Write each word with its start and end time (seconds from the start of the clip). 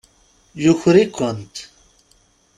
Yuker-ikent. 0.63 1.55